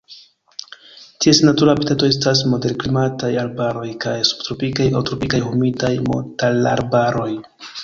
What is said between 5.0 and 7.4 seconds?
tropikaj humidaj montararbaroj.